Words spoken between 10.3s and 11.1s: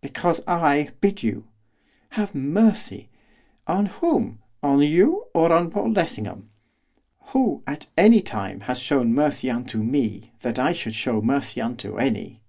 that I should